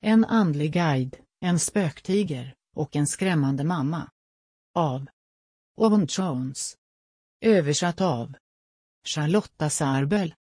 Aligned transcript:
En 0.00 0.24
andlig 0.24 0.72
guide, 0.72 1.16
en 1.40 1.58
spöktiger, 1.58 2.54
och 2.76 2.96
en 2.96 3.06
skrämmande 3.06 3.64
mamma. 3.64 4.10
Av 4.74 5.06
Owen 5.76 6.06
Jones. 6.10 6.76
Översatt 7.40 8.00
av 8.00 8.34
Charlotta 9.04 9.70
Sarbel. 9.70 10.34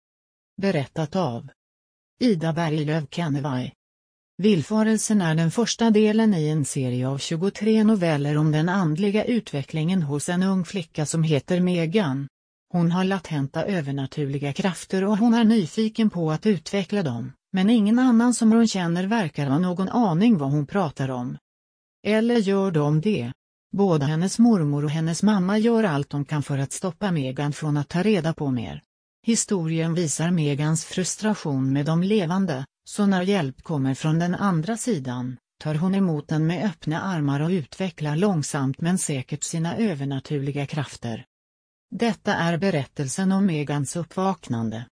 Berättat 0.56 1.16
av 1.16 1.48
Ida 2.20 2.52
Berglöf 2.52 3.04
Kennevay. 3.10 3.72
Villfarelsen 4.36 5.20
är 5.20 5.34
den 5.34 5.50
första 5.50 5.90
delen 5.90 6.34
i 6.34 6.48
en 6.48 6.64
serie 6.64 7.08
av 7.08 7.18
23 7.18 7.84
noveller 7.84 8.36
om 8.36 8.52
den 8.52 8.68
andliga 8.68 9.24
utvecklingen 9.24 10.02
hos 10.02 10.28
en 10.28 10.42
ung 10.42 10.64
flicka 10.64 11.06
som 11.06 11.22
heter 11.22 11.60
Megan. 11.60 12.28
Hon 12.68 12.92
har 12.92 13.04
latenta 13.04 13.64
övernaturliga 13.64 14.52
krafter 14.52 15.04
och 15.04 15.18
hon 15.18 15.34
är 15.34 15.44
nyfiken 15.44 16.10
på 16.10 16.30
att 16.30 16.46
utveckla 16.46 17.02
dem, 17.02 17.32
men 17.54 17.70
ingen 17.70 17.98
annan 17.98 18.34
som 18.34 18.52
hon 18.52 18.68
känner 18.68 19.06
verkar 19.06 19.46
ha 19.46 19.58
någon 19.58 19.88
aning 19.88 20.38
vad 20.38 20.50
hon 20.50 20.66
pratar 20.66 21.10
om. 21.10 21.38
Eller 22.06 22.36
gör 22.36 22.70
de 22.70 23.00
det? 23.00 23.32
Både 23.76 24.04
hennes 24.04 24.38
mormor 24.38 24.84
och 24.84 24.90
hennes 24.90 25.22
mamma 25.22 25.58
gör 25.58 25.84
allt 25.84 26.10
de 26.10 26.24
kan 26.24 26.42
för 26.42 26.58
att 26.58 26.72
stoppa 26.72 27.10
Megan 27.10 27.52
från 27.52 27.76
att 27.76 27.88
ta 27.88 28.02
reda 28.02 28.34
på 28.34 28.50
mer. 28.50 28.82
Historien 29.26 29.94
visar 29.94 30.30
Megans 30.30 30.84
frustration 30.84 31.72
med 31.72 31.86
de 31.86 32.02
levande, 32.02 32.66
så 32.88 33.06
när 33.06 33.22
hjälp 33.22 33.62
kommer 33.62 33.94
från 33.94 34.18
den 34.18 34.34
andra 34.34 34.76
sidan, 34.76 35.36
tar 35.60 35.74
hon 35.74 35.94
emot 35.94 36.28
den 36.28 36.46
med 36.46 36.64
öppna 36.64 37.02
armar 37.02 37.40
och 37.40 37.50
utvecklar 37.50 38.16
långsamt 38.16 38.80
men 38.80 38.98
säkert 38.98 39.42
sina 39.42 39.76
övernaturliga 39.76 40.66
krafter. 40.66 41.24
Detta 41.90 42.34
är 42.34 42.58
berättelsen 42.58 43.32
om 43.32 43.46
Megans 43.46 43.96
uppvaknande. 43.96 44.84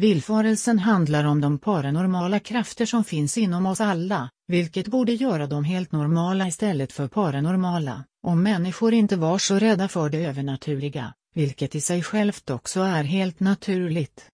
Villfarelsen 0.00 0.78
handlar 0.78 1.24
om 1.24 1.40
de 1.40 1.58
paranormala 1.58 2.40
krafter 2.40 2.86
som 2.86 3.04
finns 3.04 3.38
inom 3.38 3.66
oss 3.66 3.80
alla, 3.80 4.30
vilket 4.48 4.88
borde 4.88 5.12
göra 5.12 5.46
dem 5.46 5.64
helt 5.64 5.92
normala 5.92 6.48
istället 6.48 6.92
för 6.92 7.08
paranormala, 7.08 8.04
om 8.26 8.42
människor 8.42 8.94
inte 8.94 9.16
var 9.16 9.38
så 9.38 9.58
rädda 9.58 9.88
för 9.88 10.08
det 10.08 10.24
övernaturliga, 10.24 11.14
vilket 11.34 11.74
i 11.74 11.80
sig 11.80 12.02
självt 12.02 12.50
också 12.50 12.80
är 12.80 13.04
helt 13.04 13.40
naturligt. 13.40 14.26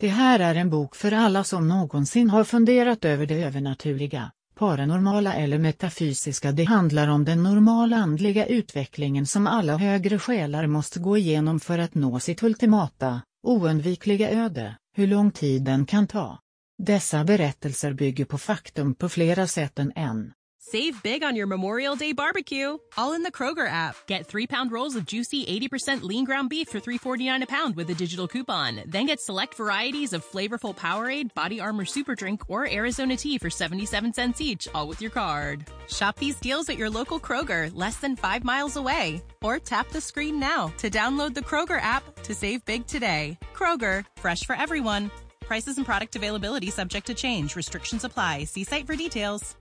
Det 0.00 0.08
här 0.08 0.40
är 0.40 0.54
en 0.54 0.70
bok 0.70 0.96
för 0.96 1.12
alla 1.12 1.44
som 1.44 1.68
någonsin 1.68 2.30
har 2.30 2.44
funderat 2.44 3.04
över 3.04 3.26
det 3.26 3.42
övernaturliga, 3.42 4.30
paranormala 4.58 5.34
eller 5.34 5.58
metafysiska. 5.58 6.52
Det 6.52 6.64
handlar 6.64 7.08
om 7.08 7.24
den 7.24 7.42
normala 7.42 7.96
andliga 7.96 8.46
utvecklingen 8.46 9.26
som 9.26 9.46
alla 9.46 9.76
högre 9.76 10.18
själar 10.18 10.66
måste 10.66 11.00
gå 11.00 11.16
igenom 11.16 11.60
för 11.60 11.78
att 11.78 11.94
nå 11.94 12.20
sitt 12.20 12.42
ultimata, 12.42 13.20
oundvikliga 13.42 14.30
öde, 14.30 14.76
hur 14.94 15.06
lång 15.06 15.30
tid 15.30 15.64
den 15.64 15.86
kan 15.86 16.06
ta. 16.06 16.38
Dessa 16.78 17.24
berättelser 17.24 17.92
bygger 17.92 18.24
på 18.24 18.38
faktum 18.38 18.94
på 18.94 19.08
flera 19.08 19.46
sätt 19.46 19.78
än 19.78 19.92
en. 19.96 20.32
Save 20.64 21.02
big 21.02 21.24
on 21.24 21.34
your 21.34 21.48
Memorial 21.48 21.96
Day 21.96 22.12
barbecue, 22.12 22.78
all 22.96 23.14
in 23.14 23.24
the 23.24 23.32
Kroger 23.32 23.68
app. 23.68 23.96
Get 24.06 24.28
three 24.28 24.46
pound 24.46 24.70
rolls 24.70 24.94
of 24.94 25.04
juicy 25.04 25.44
80% 25.44 26.02
lean 26.02 26.24
ground 26.24 26.50
beef 26.50 26.68
for 26.68 26.78
$3.49 26.78 27.42
a 27.42 27.46
pound 27.46 27.74
with 27.74 27.90
a 27.90 27.94
digital 27.94 28.28
coupon. 28.28 28.80
Then 28.86 29.06
get 29.06 29.20
select 29.20 29.56
varieties 29.56 30.12
of 30.12 30.24
flavorful 30.24 30.74
Powerade, 30.74 31.34
Body 31.34 31.60
Armor 31.60 31.84
Super 31.84 32.14
Drink, 32.14 32.42
or 32.48 32.70
Arizona 32.70 33.16
tea 33.16 33.38
for 33.38 33.50
77 33.50 34.14
cents 34.14 34.40
each, 34.40 34.68
all 34.72 34.86
with 34.86 35.00
your 35.02 35.10
card. 35.10 35.66
Shop 35.88 36.16
these 36.16 36.38
deals 36.38 36.68
at 36.68 36.78
your 36.78 36.90
local 36.90 37.18
Kroger, 37.18 37.70
less 37.74 37.96
than 37.96 38.14
five 38.14 38.44
miles 38.44 38.76
away. 38.76 39.20
Or 39.42 39.58
tap 39.58 39.88
the 39.88 40.00
screen 40.00 40.38
now 40.38 40.72
to 40.78 40.88
download 40.88 41.34
the 41.34 41.40
Kroger 41.40 41.80
app 41.80 42.04
to 42.24 42.34
save 42.34 42.64
big 42.64 42.86
today. 42.86 43.38
Kroger, 43.54 44.04
fresh 44.16 44.44
for 44.44 44.56
everyone. 44.56 45.10
Prices 45.40 45.76
and 45.76 45.86
product 45.86 46.16
availability 46.16 46.70
subject 46.70 47.06
to 47.06 47.14
change. 47.14 47.56
Restrictions 47.56 48.04
apply. 48.04 48.44
See 48.44 48.64
site 48.64 48.86
for 48.86 48.96
details. 48.96 49.56